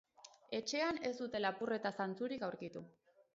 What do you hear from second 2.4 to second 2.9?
aurkitu.